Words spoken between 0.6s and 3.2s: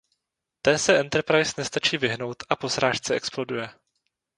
Té se Enterprise nestačí vyhnout a po srážce